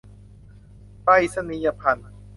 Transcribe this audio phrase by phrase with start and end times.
[1.03, 2.09] ไปรษณีย์ภัณฑ์